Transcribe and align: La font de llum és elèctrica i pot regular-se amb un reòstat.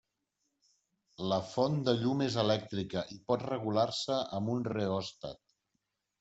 La 1.31 1.37
font 1.49 1.77
de 1.89 1.93
llum 1.99 2.23
és 2.29 2.37
elèctrica 2.45 3.05
i 3.17 3.19
pot 3.33 3.45
regular-se 3.51 4.19
amb 4.41 4.53
un 4.57 4.67
reòstat. 4.73 5.47